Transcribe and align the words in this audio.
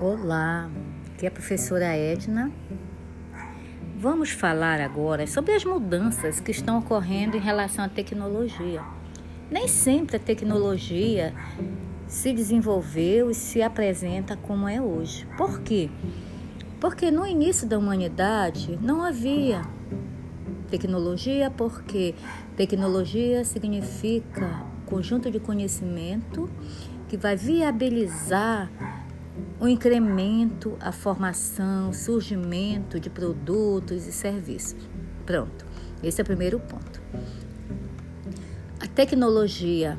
Olá, 0.00 0.70
aqui 1.12 1.26
é 1.26 1.28
a 1.28 1.32
professora 1.32 1.86
Edna. 1.86 2.52
Vamos 3.98 4.30
falar 4.30 4.80
agora 4.80 5.26
sobre 5.26 5.52
as 5.52 5.64
mudanças 5.64 6.38
que 6.38 6.52
estão 6.52 6.78
ocorrendo 6.78 7.36
em 7.36 7.40
relação 7.40 7.84
à 7.84 7.88
tecnologia. 7.88 8.80
Nem 9.50 9.66
sempre 9.66 10.14
a 10.14 10.20
tecnologia 10.20 11.34
se 12.06 12.32
desenvolveu 12.32 13.28
e 13.28 13.34
se 13.34 13.60
apresenta 13.60 14.36
como 14.36 14.68
é 14.68 14.80
hoje. 14.80 15.26
Por 15.36 15.62
quê? 15.62 15.90
Porque 16.80 17.10
no 17.10 17.26
início 17.26 17.66
da 17.66 17.76
humanidade 17.76 18.78
não 18.80 19.02
havia 19.02 19.62
tecnologia, 20.70 21.50
porque 21.50 22.14
tecnologia 22.56 23.44
significa 23.44 24.64
conjunto 24.86 25.28
de 25.28 25.40
conhecimento 25.40 26.48
que 27.08 27.16
vai 27.16 27.34
viabilizar 27.34 28.70
o 29.60 29.66
incremento, 29.66 30.76
a 30.80 30.92
formação, 30.92 31.90
o 31.90 31.94
surgimento 31.94 33.00
de 33.00 33.10
produtos 33.10 34.06
e 34.06 34.12
serviços. 34.12 34.76
Pronto, 35.26 35.66
esse 36.02 36.20
é 36.20 36.22
o 36.22 36.26
primeiro 36.26 36.58
ponto. 36.60 37.00
A 38.80 38.86
tecnologia 38.86 39.98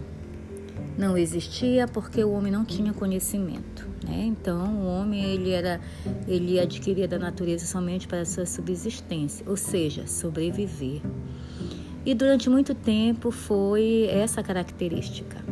não 0.97 1.17
existia 1.17 1.87
porque 1.87 2.23
o 2.23 2.31
homem 2.31 2.51
não 2.51 2.65
tinha 2.65 2.93
conhecimento, 2.93 3.87
né? 4.05 4.25
Então 4.25 4.81
o 4.81 4.85
homem 4.85 5.23
ele 5.23 5.51
era 5.51 5.79
ele 6.27 6.59
adquiria 6.59 7.07
da 7.07 7.17
natureza 7.17 7.65
somente 7.65 8.07
para 8.07 8.21
a 8.21 8.25
sua 8.25 8.45
subsistência, 8.45 9.45
ou 9.47 9.55
seja, 9.55 10.07
sobreviver. 10.07 11.01
E 12.05 12.13
durante 12.13 12.49
muito 12.49 12.73
tempo 12.73 13.31
foi 13.31 14.07
essa 14.09 14.41
característica. 14.41 15.43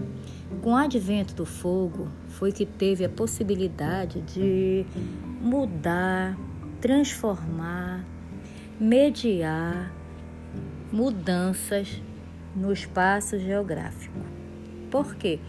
Com 0.61 0.71
o 0.71 0.75
advento 0.75 1.33
do 1.33 1.45
fogo, 1.45 2.07
foi 2.29 2.51
que 2.51 2.65
teve 2.65 3.03
a 3.03 3.09
possibilidade 3.09 4.21
de 4.21 4.85
mudar, 5.41 6.37
transformar, 6.79 8.05
mediar 8.79 9.91
mudanças 10.91 12.01
no 12.55 12.71
espaço 12.71 13.37
geográfico. 13.37 14.19
Por 14.89 15.15
quê? 15.15 15.39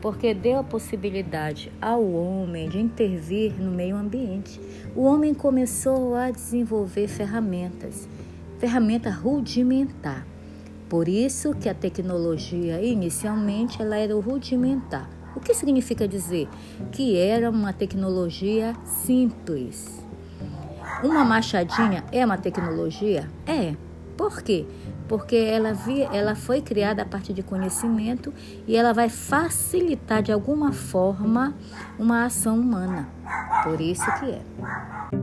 Porque 0.00 0.34
deu 0.34 0.58
a 0.58 0.64
possibilidade 0.64 1.72
ao 1.80 2.04
homem 2.04 2.68
de 2.68 2.78
intervir 2.78 3.54
no 3.58 3.70
meio 3.70 3.96
ambiente. 3.96 4.60
O 4.94 5.04
homem 5.04 5.32
começou 5.32 6.14
a 6.14 6.30
desenvolver 6.30 7.08
ferramentas, 7.08 8.08
ferramenta 8.58 9.10
rudimentar. 9.10 10.26
Por 10.92 11.08
isso 11.08 11.54
que 11.54 11.70
a 11.70 11.74
tecnologia 11.74 12.78
inicialmente 12.82 13.80
ela 13.80 13.96
era 13.96 14.14
rudimentar. 14.14 15.08
O 15.34 15.40
que 15.40 15.54
significa 15.54 16.06
dizer 16.06 16.50
que 16.90 17.16
era 17.16 17.48
uma 17.48 17.72
tecnologia 17.72 18.76
simples? 18.84 20.04
Uma 21.02 21.24
machadinha 21.24 22.04
é 22.12 22.22
uma 22.22 22.36
tecnologia? 22.36 23.26
É. 23.46 23.74
Por 24.18 24.42
quê? 24.42 24.66
Porque 25.08 25.34
ela, 25.34 25.72
via, 25.72 26.10
ela 26.12 26.34
foi 26.34 26.60
criada 26.60 27.00
a 27.00 27.06
partir 27.06 27.32
de 27.32 27.42
conhecimento 27.42 28.30
e 28.66 28.76
ela 28.76 28.92
vai 28.92 29.08
facilitar 29.08 30.22
de 30.22 30.30
alguma 30.30 30.72
forma 30.72 31.54
uma 31.98 32.26
ação 32.26 32.60
humana. 32.60 33.08
Por 33.64 33.80
isso 33.80 34.04
que 34.20 34.26
é. 34.26 35.21